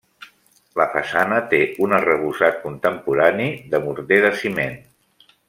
[0.79, 4.77] La façana té un arrebossat contemporani de morter de ciment.